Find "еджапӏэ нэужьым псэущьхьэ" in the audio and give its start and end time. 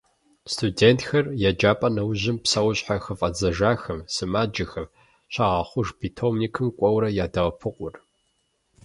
1.49-2.95